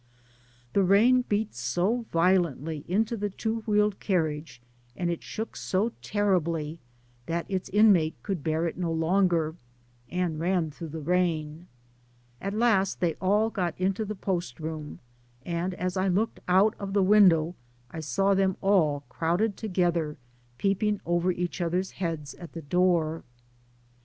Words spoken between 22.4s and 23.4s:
the door.